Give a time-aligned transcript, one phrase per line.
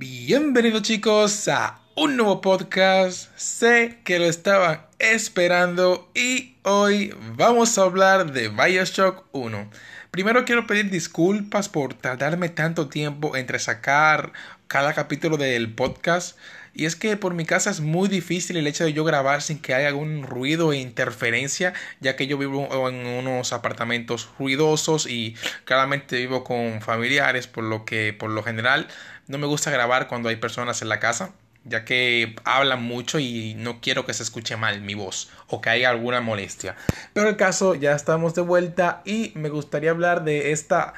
[0.00, 3.28] Bienvenidos chicos a un nuevo podcast.
[3.36, 9.70] Sé que lo estaban esperando y hoy vamos a hablar de Bioshock 1.
[10.10, 14.32] Primero quiero pedir disculpas por tardarme tanto tiempo entre sacar
[14.68, 16.38] cada capítulo del podcast.
[16.72, 19.58] Y es que por mi casa es muy difícil el hecho de yo grabar sin
[19.58, 25.34] que haya algún ruido e interferencia, ya que yo vivo en unos apartamentos ruidosos y
[25.64, 28.86] claramente vivo con familiares, por lo que por lo general
[29.30, 31.30] no me gusta grabar cuando hay personas en la casa,
[31.64, 35.70] ya que hablan mucho y no quiero que se escuche mal mi voz o que
[35.70, 36.74] haya alguna molestia.
[37.12, 40.94] Pero el caso, ya estamos de vuelta y me gustaría hablar de esta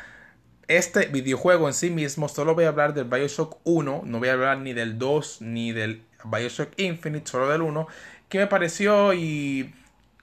[0.67, 4.33] este videojuego en sí mismo, solo voy a hablar del Bioshock 1, no voy a
[4.33, 7.87] hablar ni del 2 ni del Bioshock Infinite, solo del 1,
[8.31, 9.75] qué me pareció y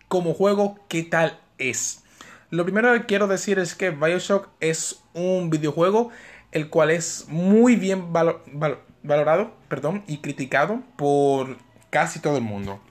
[0.07, 2.01] como juego, qué tal es.
[2.49, 6.09] Lo primero que quiero decir es que Bioshock es un videojuego
[6.51, 11.57] el cual es muy bien valorado perdón, y criticado por
[11.89, 12.81] casi todo el mundo.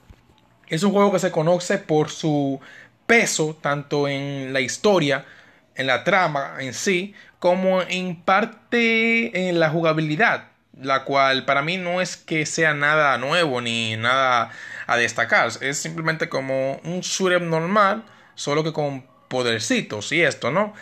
[0.68, 2.60] Es un juego que se conoce por su
[3.06, 5.26] peso tanto en la historia,
[5.74, 10.48] en la trama en sí, como en parte en la jugabilidad,
[10.80, 14.50] la cual para mí no es que sea nada nuevo ni nada
[14.86, 18.04] a destacar, es simplemente como un shooter normal,
[18.34, 20.74] solo que con podercitos y esto, ¿no?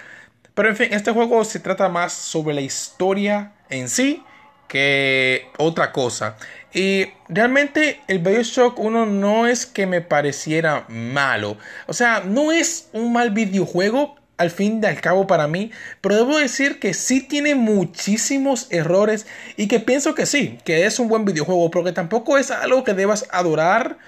[0.57, 4.25] Pero en fin, este juego se trata más sobre la historia en sí
[4.69, 6.37] que otra cosa.
[6.73, 11.59] Y realmente el Bioshock 1 no es que me pareciera malo.
[11.87, 16.17] O sea, no es un mal videojuego, al fin y al cabo para mí, pero
[16.17, 19.27] debo decir que sí tiene muchísimos errores
[19.59, 22.95] y que pienso que sí, que es un buen videojuego, porque tampoco es algo que
[22.95, 23.99] debas adorar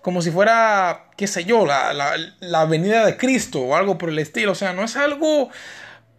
[0.00, 4.08] como si fuera, qué sé yo, la, la, la venida de Cristo o algo por
[4.08, 5.48] el estilo, o sea, no es algo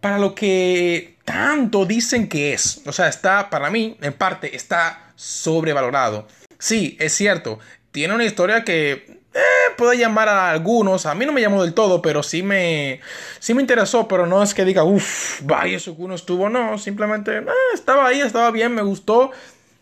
[0.04, 5.14] para lo que tanto dicen que es, o sea, está, para mí, en parte, está
[5.16, 6.28] sobrevalorado.
[6.58, 7.58] Sí, es cierto,
[7.90, 8.90] tiene una historia que
[9.32, 9.40] eh,
[9.78, 11.06] puede llamar a algunos.
[11.06, 13.00] A mí no me llamó del todo, pero sí me,
[13.38, 14.06] sí me interesó.
[14.06, 16.50] Pero no es que diga, uff, vaya, eso que uno estuvo.
[16.50, 19.30] No, simplemente eh, estaba ahí, estaba bien, me gustó.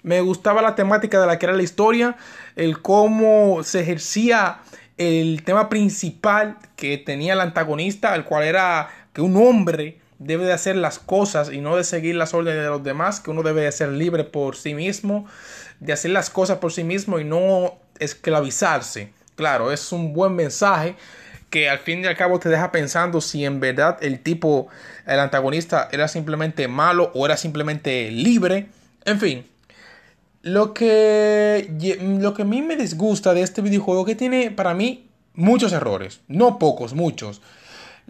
[0.04, 2.16] Me gustaba la temática de la que era la historia,
[2.54, 4.60] el cómo se ejercía
[4.98, 10.52] el tema principal que tenía el antagonista, el cual era que un hombre debe de
[10.52, 13.62] hacer las cosas y no de seguir las órdenes de los demás, que uno debe
[13.62, 15.26] de ser libre por sí mismo,
[15.80, 19.12] de hacer las cosas por sí mismo y no esclavizarse.
[19.34, 20.96] Claro, es un buen mensaje
[21.50, 24.68] que al fin y al cabo te deja pensando si en verdad el tipo,
[25.06, 28.68] el antagonista era simplemente malo o era simplemente libre.
[29.04, 29.46] En fin,
[30.42, 31.68] lo que,
[32.20, 36.20] lo que a mí me disgusta de este videojuego que tiene para mí muchos errores,
[36.26, 37.40] no pocos, muchos.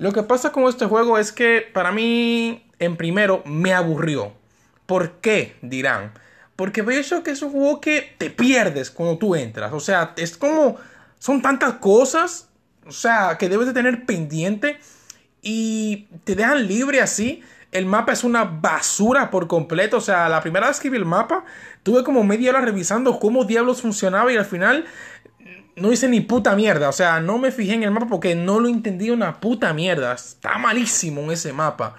[0.03, 4.33] Lo que pasa con este juego es que para mí, en primero, me aburrió.
[4.85, 5.55] ¿Por qué?
[5.63, 6.13] Dirán.
[6.57, 9.73] Porque que es un juego que te pierdes cuando tú entras.
[9.73, 10.77] O sea, es como
[11.21, 12.49] son tantas cosas,
[12.85, 14.81] o sea, que debes de tener pendiente
[15.41, 17.45] y te dejan libre así.
[17.71, 19.99] El mapa es una basura por completo.
[19.99, 21.45] O sea, la primera vez que vi el mapa,
[21.85, 24.85] tuve como media hora revisando cómo diablos funcionaba y al final
[25.77, 26.89] no hice ni puta mierda.
[26.89, 30.15] O sea, no me fijé en el mapa porque no lo entendí una puta mierda.
[30.15, 31.97] Está malísimo en ese mapa.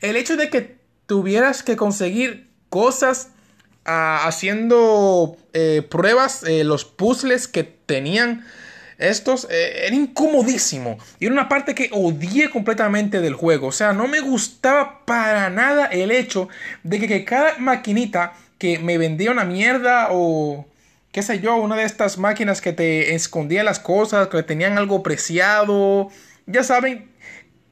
[0.00, 3.30] El hecho de que tuvieras que conseguir cosas
[3.84, 8.44] haciendo eh, pruebas, eh, los puzzles que tenían
[8.98, 10.98] estos, eh, era incomodísimo.
[11.20, 13.68] Y era una parte que odié completamente del juego.
[13.68, 16.48] O sea, no me gustaba para nada el hecho
[16.82, 20.66] de que, que cada maquinita que me vendía una mierda o
[21.16, 25.02] qué sé yo, una de estas máquinas que te escondía las cosas, que tenían algo
[25.02, 26.10] preciado.
[26.44, 27.10] Ya saben,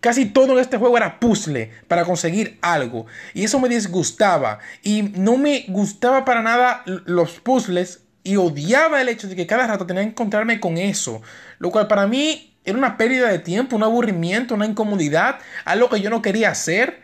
[0.00, 3.05] Casi todo en este juego era puzzle para conseguir algo.
[3.34, 4.60] Y eso me disgustaba.
[4.82, 8.05] Y no me gustaba para nada los puzzles.
[8.22, 11.21] Y odiaba el hecho de que cada rato tenía que encontrarme con eso.
[11.59, 15.38] Lo cual para mí era una pérdida de tiempo, un aburrimiento, una incomodidad.
[15.66, 17.03] Algo que yo no quería hacer.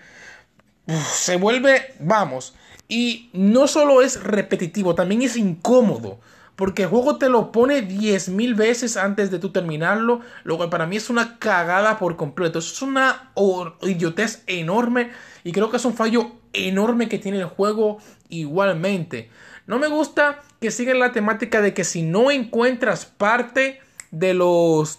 [1.12, 2.54] se vuelve, vamos.
[2.90, 6.19] Y no solo es repetitivo, también es incómodo.
[6.56, 10.20] Porque el juego te lo pone 10.000 veces antes de tú terminarlo.
[10.42, 12.58] Lo para mí es una cagada por completo.
[12.58, 13.32] Es una
[13.81, 15.12] idiotez enorme.
[15.44, 17.98] Y creo que es un fallo enorme que tiene el juego
[18.28, 19.31] igualmente.
[19.66, 24.98] No me gusta que sigan la temática de que si no encuentras parte de los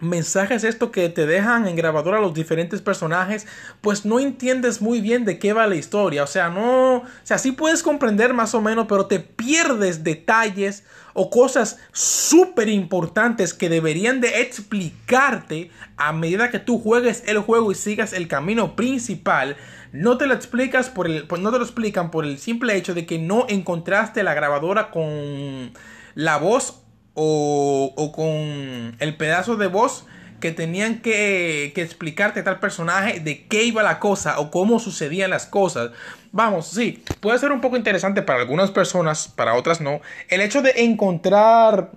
[0.00, 3.46] mensajes esto que te dejan en grabadora los diferentes personajes,
[3.80, 6.22] pues no entiendes muy bien de qué va la historia.
[6.22, 10.84] O sea, no, o sea, sí puedes comprender más o menos, pero te pierdes detalles
[11.14, 17.72] o cosas súper importantes que deberían de explicarte a medida que tú juegues el juego
[17.72, 19.56] y sigas el camino principal.
[19.92, 23.06] no te lo explicas por el, no te lo explican por el simple hecho de
[23.06, 25.72] que no encontraste la grabadora con
[26.14, 26.82] la voz
[27.16, 30.04] o, o con el pedazo de voz
[30.38, 35.30] que tenían que, que, explicarte tal personaje de qué iba la cosa o cómo sucedían
[35.30, 35.90] las cosas.
[36.30, 40.00] Vamos, sí, puede ser un poco interesante para algunas personas, para otras no.
[40.28, 41.90] El hecho de encontrar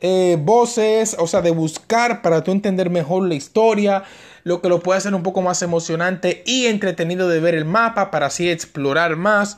[0.00, 4.04] eh, voces, o sea, de buscar para tú entender mejor la historia,
[4.44, 8.10] lo que lo puede hacer un poco más emocionante y entretenido de ver el mapa
[8.10, 9.56] para así explorar más.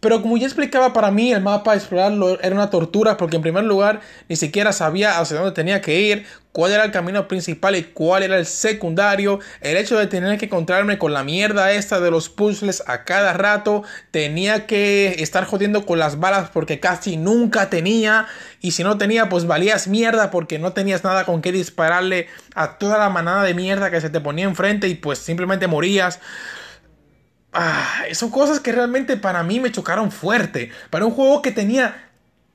[0.00, 3.64] Pero como ya explicaba, para mí el mapa explorarlo era una tortura porque en primer
[3.64, 7.84] lugar ni siquiera sabía hacia dónde tenía que ir, cuál era el camino principal y
[7.84, 9.40] cuál era el secundario.
[9.60, 13.32] El hecho de tener que encontrarme con la mierda esta de los puzzles a cada
[13.32, 13.82] rato.
[14.10, 18.26] Tenía que estar jodiendo con las balas porque casi nunca tenía.
[18.60, 22.78] Y si no tenía, pues valías mierda porque no tenías nada con qué dispararle a
[22.78, 26.20] toda la manada de mierda que se te ponía enfrente y pues simplemente morías.
[27.54, 30.70] Ah, son cosas que realmente para mí me chocaron fuerte.
[30.90, 32.10] Para un juego que tenía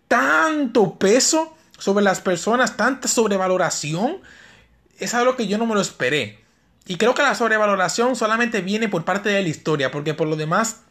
[0.08, 4.18] tanto peso sobre las personas, tanta sobrevaloración,
[5.00, 6.40] es algo que yo no me lo esperé.
[6.88, 10.36] Y creo que la sobrevaloración solamente viene por parte de la historia, porque por lo
[10.36, 10.82] demás,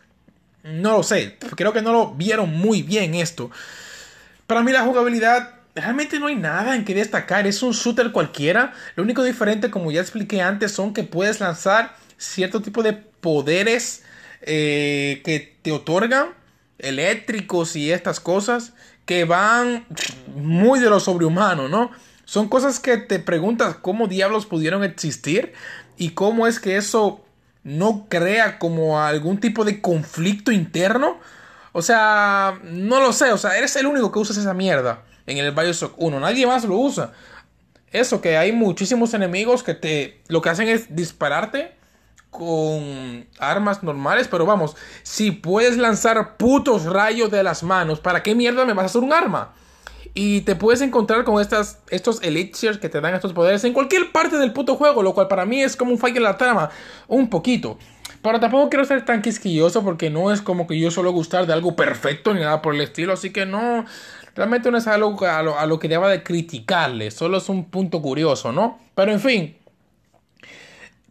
[0.63, 1.37] no lo sé.
[1.57, 3.51] Creo que no lo vieron muy bien esto.
[4.47, 7.47] Para mí la jugabilidad realmente no hay nada en que destacar.
[7.47, 8.75] Es un shooter cualquiera.
[8.95, 14.03] Lo único diferente, como ya expliqué antes, son que puedes lanzar cierto tipo de poderes
[14.43, 16.29] eh, que te otorgan
[16.79, 18.73] eléctricos y estas cosas
[19.07, 19.87] que van
[20.35, 21.91] muy de lo sobrehumano, ¿no?
[22.25, 25.53] Son cosas que te preguntas cómo diablos pudieron existir
[25.97, 27.25] y cómo es que eso
[27.63, 31.19] no crea como algún tipo de conflicto interno.
[31.73, 35.39] O sea, no lo sé, o sea, eres el único que usas esa mierda en
[35.39, 37.13] el Bioshock 1, nadie más lo usa.
[37.93, 41.76] Eso, que hay muchísimos enemigos que te lo que hacen es dispararte
[42.37, 48.35] con armas normales, pero vamos, si puedes lanzar putos rayos de las manos, ¿para qué
[48.35, 49.55] mierda me vas a hacer un arma?
[50.13, 54.13] Y te puedes encontrar con estas, estos elixirs que te dan estos poderes en cualquier
[54.13, 56.71] parte del puto juego, lo cual para mí es como un fallo en la trama,
[57.09, 57.79] un poquito.
[58.23, 61.53] Pero tampoco quiero ser tan quisquilloso porque no es como que yo solo gustar de
[61.53, 63.85] algo perfecto ni nada por el estilo, así que no,
[64.35, 67.67] realmente no es algo a lo, a lo que deba de criticarle, solo es un
[67.71, 68.79] punto curioso, ¿no?
[68.95, 69.57] Pero en fin,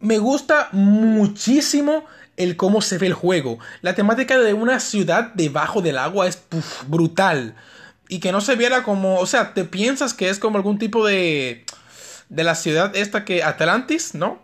[0.06, 2.04] me gusta muchísimo
[2.36, 3.58] el cómo se ve el juego.
[3.82, 6.42] La temática de una ciudad debajo del agua es
[6.86, 7.54] brutal.
[8.08, 11.04] Y que no se viera como, o sea, te piensas que es como algún tipo
[11.04, 11.64] de
[12.28, 14.42] de la ciudad esta que Atlantis, ¿no?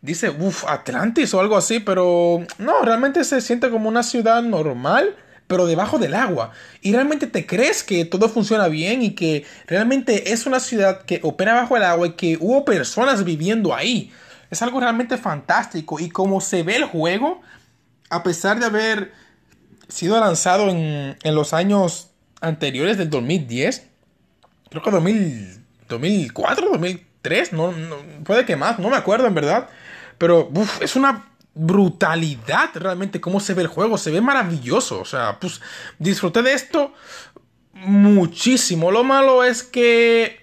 [0.00, 5.16] Dice, uff, Atlantis o algo así, pero no, realmente se siente como una ciudad normal,
[5.46, 6.50] pero debajo del agua.
[6.80, 11.20] Y realmente te crees que todo funciona bien y que realmente es una ciudad que
[11.22, 14.12] opera bajo el agua y que hubo personas viviendo ahí.
[14.52, 15.98] Es algo realmente fantástico.
[15.98, 17.40] Y como se ve el juego,
[18.10, 19.14] a pesar de haber
[19.88, 22.10] sido lanzado en, los años
[22.42, 23.88] anteriores del 2010,
[24.68, 27.72] creo que 2004, 2003, no,
[28.24, 29.70] puede que más, no me acuerdo en verdad,
[30.18, 30.50] pero
[30.82, 35.62] es una brutalidad realmente cómo se ve el juego, se ve maravilloso, o sea, pues
[35.98, 36.92] disfruté de esto
[37.72, 38.90] muchísimo.
[38.90, 40.40] Lo malo es que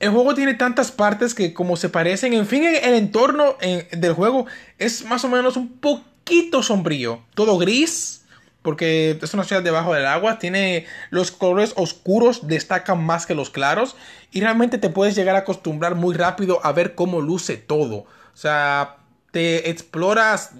[0.00, 3.56] el juego tiene tantas partes que como se parecen, en fin, el entorno
[3.92, 4.46] del juego
[4.78, 7.22] es más o menos un poquito sombrío.
[7.34, 8.24] Todo gris,
[8.62, 13.50] porque es una ciudad debajo del agua, tiene los colores oscuros, destacan más que los
[13.50, 13.94] claros,
[14.32, 17.96] y realmente te puedes llegar a acostumbrar muy rápido a ver cómo luce todo.
[17.96, 18.96] O sea,
[19.32, 20.52] te exploras,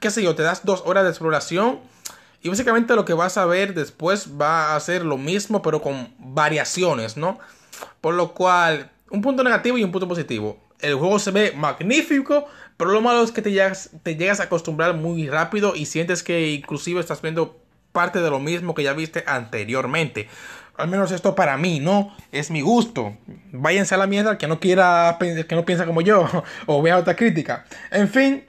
[0.00, 1.80] qué sé yo, te das dos horas de exploración.
[2.42, 6.12] Y básicamente lo que vas a ver después va a ser lo mismo, pero con
[6.18, 7.38] variaciones, ¿no?
[8.00, 10.58] Por lo cual, un punto negativo y un punto positivo.
[10.80, 14.44] El juego se ve magnífico, pero lo malo es que te llegas, te llegas a
[14.44, 17.60] acostumbrar muy rápido y sientes que inclusive estás viendo
[17.92, 20.28] parte de lo mismo que ya viste anteriormente.
[20.76, 22.16] Al menos esto para mí, ¿no?
[22.32, 23.16] Es mi gusto.
[23.52, 26.28] Váyanse a la mierda que no quiera, que no piensa como yo,
[26.66, 27.66] o vea otra crítica.
[27.90, 28.44] En fin,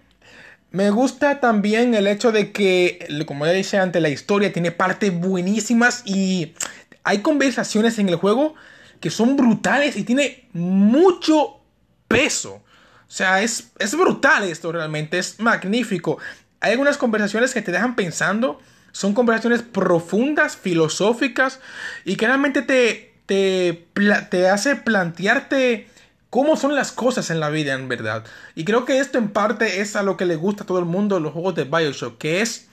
[0.71, 5.13] me gusta también el hecho de que, como ya dije antes, la historia tiene partes
[5.13, 6.55] buenísimas y
[7.03, 8.55] hay conversaciones en el juego
[9.03, 11.59] que son brutales y tiene mucho
[12.07, 12.53] peso.
[12.53, 16.19] O sea, es, es brutal esto realmente, es magnífico.
[16.61, 18.61] Hay algunas conversaciones que te dejan pensando,
[18.93, 21.59] son conversaciones profundas, filosóficas
[22.05, 23.89] y que realmente te, te,
[24.29, 25.89] te hace plantearte
[26.29, 28.23] cómo son las cosas en la vida en verdad.
[28.55, 30.85] Y creo que esto en parte es a lo que le gusta a todo el
[30.85, 32.69] mundo los juegos de Bioshock, que es,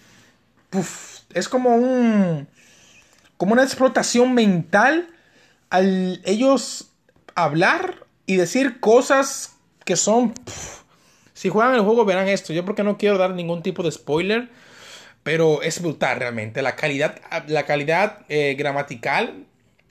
[1.34, 2.46] es como un,
[3.37, 5.08] como una explotación mental
[5.70, 6.90] al ellos
[7.34, 10.34] hablar y decir cosas que son
[11.40, 12.52] Si juegan el juego verán esto.
[12.52, 14.50] Yo porque no quiero dar ningún tipo de spoiler.
[15.22, 16.60] Pero es brutal realmente.
[16.60, 19.46] La calidad, la calidad eh, gramatical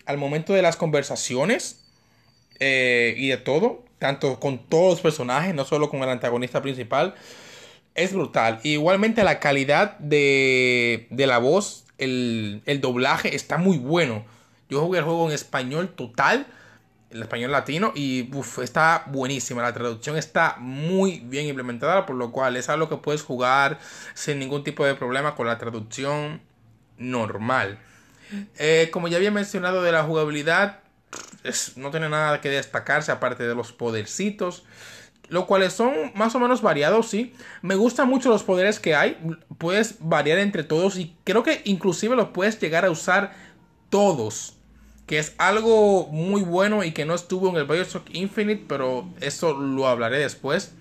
[0.06, 1.86] al momento de las conversaciones
[2.60, 3.84] eh, y de todo.
[3.98, 7.16] Tanto con todos los personajes, no solo con el antagonista principal.
[7.96, 8.60] Es brutal.
[8.62, 11.86] igualmente la calidad de, de la voz.
[11.98, 14.24] El, el doblaje está muy bueno.
[14.70, 16.48] Yo jugué el juego en español total
[17.10, 18.30] el español latino y
[18.62, 19.62] está buenísima.
[19.62, 23.80] La traducción está muy bien implementada, por lo cual es algo que puedes jugar
[24.14, 26.42] sin ningún tipo de problema con la traducción
[26.98, 27.80] normal.
[28.58, 30.80] Eh, como ya había mencionado de la jugabilidad,
[31.76, 34.64] no tiene nada que destacarse aparte de los podercitos.
[35.30, 37.36] Lo cuales son más o menos variados, sí.
[37.62, 39.18] Me gustan mucho los poderes que hay.
[39.60, 43.32] Puedes variar entre todos y creo que inclusive los puedes llegar a usar
[43.92, 44.59] todos
[45.10, 49.58] que es algo muy bueno y que no estuvo en el Bioshock Infinite, pero eso
[49.58, 50.76] lo hablaré después.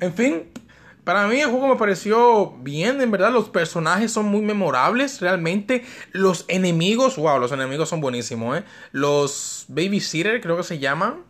[0.00, 0.50] En fin,
[1.04, 5.84] para mí el juego me pareció bien, en verdad los personajes son muy memorables, realmente
[6.10, 8.64] los enemigos, wow, los enemigos son buenísimos, ¿eh?
[8.90, 11.22] Los Babysitter creo que se llaman.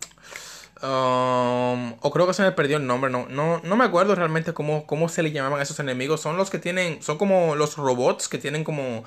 [0.81, 4.55] Um, o creo que se me perdió el nombre, no, no, no me acuerdo realmente
[4.55, 6.23] cómo, cómo se le llamaban a esos enemigos.
[6.23, 9.05] Son los que tienen, son como los robots que tienen como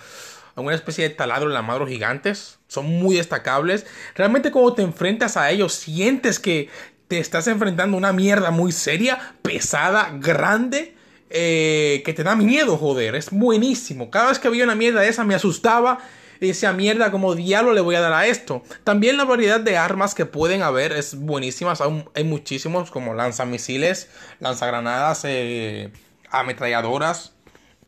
[0.56, 2.60] una especie de taladro en la madre gigantes.
[2.68, 3.86] Son muy destacables.
[4.16, 6.70] Realmente cuando te enfrentas a ellos, sientes que
[7.08, 10.96] te estás enfrentando a una mierda muy seria, pesada, grande.
[11.34, 13.16] Eh, que te da miedo, joder.
[13.16, 14.10] Es buenísimo.
[14.12, 16.00] Cada vez que había una mierda esa me asustaba.
[16.42, 18.64] Y decía, mierda, como diablo le voy a dar a esto.
[18.84, 21.74] También la variedad de armas que pueden haber es buenísima.
[22.16, 25.92] Hay muchísimos como lanzamisiles, lanzagranadas, eh,
[26.32, 27.34] ametralladoras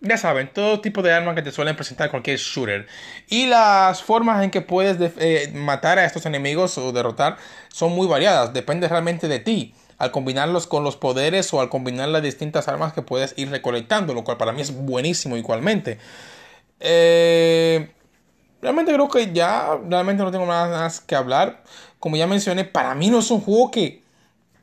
[0.03, 2.87] ya saben, todo tipo de armas que te suelen presentar cualquier shooter.
[3.29, 7.37] Y las formas en que puedes eh, matar a estos enemigos o derrotar
[7.69, 9.73] son muy variadas, depende realmente de ti.
[9.97, 14.13] Al combinarlos con los poderes o al combinar las distintas armas que puedes ir recolectando,
[14.13, 15.99] lo cual para mí es buenísimo igualmente.
[16.81, 17.89] Eh,
[18.61, 21.63] realmente creo que ya, realmente no tengo nada más que hablar.
[21.99, 24.02] Como ya mencioné, para mí no es un juego que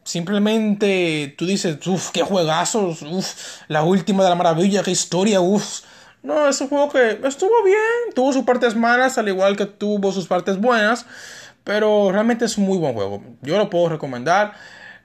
[0.05, 5.83] Simplemente tú dices, uff, qué juegazos, uff, la última de la maravilla, qué historia, uff.
[6.23, 10.13] No, es un juego que estuvo bien, tuvo sus partes malas, al igual que tuvo
[10.13, 11.07] sus partes buenas,
[11.65, 13.23] pero realmente es un muy buen juego.
[13.43, 14.55] Yo lo puedo recomendar,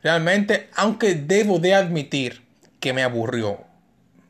[0.03, 2.43] realmente, aunque debo de admitir
[2.79, 3.59] que me aburrió.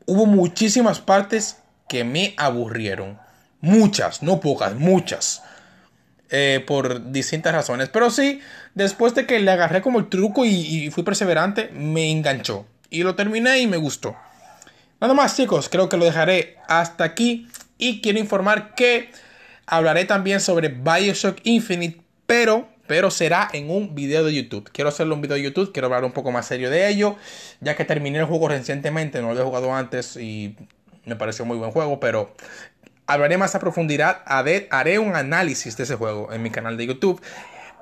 [0.06, 1.58] Hubo muchísimas partes
[1.88, 3.20] que me aburrieron.
[3.62, 5.42] Muchas, no pocas, muchas.
[6.32, 7.90] Eh, por distintas razones.
[7.90, 8.42] Pero sí,
[8.74, 12.66] después de que le agarré como el truco y, fui perseverante, me enganchó.
[12.90, 14.16] Y lo terminé y me gustó.
[15.00, 17.48] Nada más chicos, creo que lo dejaré hasta aquí.
[17.78, 19.12] Y quiero informar que
[19.68, 24.70] hablaré también sobre Bioshock Infinite, pero, pero será en un video de YouTube.
[24.72, 27.18] Quiero hacerlo un video de YouTube, quiero hablar un poco más serio de ello,
[27.60, 30.56] ya que terminé el juego recientemente, no lo había jugado antes y
[31.06, 32.34] me pareció muy buen juego, pero
[33.08, 37.22] hablaré más a profundidad, haré un análisis de ese juego en mi canal de YouTube.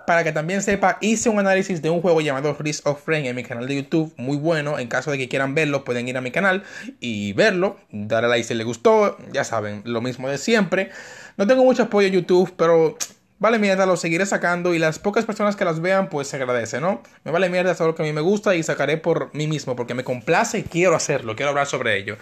[0.06, 3.38] Para que también sepa, hice un análisis de un juego llamado Risk of Rain en
[3.38, 4.78] mi canal de YouTube, muy bueno.
[4.78, 6.64] En caso de que quieran verlo, pueden ir a mi canal
[7.00, 10.90] y verlo, darle like si les gustó, ya saben, lo mismo de siempre.
[11.38, 12.98] No tengo mucho apoyo en YouTube, pero
[13.40, 16.82] vale mierda, lo seguiré sacando y las pocas personas que las vean, pues se agradece,
[16.82, 17.02] ¿no?
[17.24, 19.76] Me vale mierda, es algo que a mí me gusta y sacaré por mí mismo,
[19.78, 22.18] porque me complace y quiero hacerlo, quiero hablar sobre ello.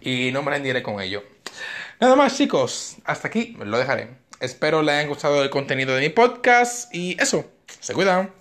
[0.00, 1.22] Y no me rendiré con ello.
[2.00, 4.08] Nada más chicos, hasta aquí lo dejaré.
[4.40, 7.44] Espero les haya gustado el contenido de mi podcast y eso,
[7.78, 8.39] se cuidan.